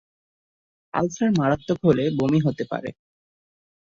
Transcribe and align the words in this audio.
Ulcer 0.93 1.29
মারাত্মক 1.31 1.79
হলে 1.87 2.03
বমি 2.19 2.39
হতে 2.45 2.63
পারে। 2.71 2.89